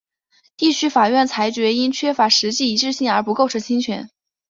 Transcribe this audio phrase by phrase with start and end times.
[0.57, 4.09] 地区法院裁决因缺乏实际一致性而不构成侵权。